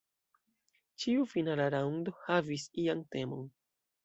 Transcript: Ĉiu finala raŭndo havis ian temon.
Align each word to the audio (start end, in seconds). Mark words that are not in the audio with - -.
Ĉiu 1.03 1.27
finala 1.33 1.67
raŭndo 1.75 2.15
havis 2.23 2.67
ian 2.87 3.05
temon. 3.17 3.47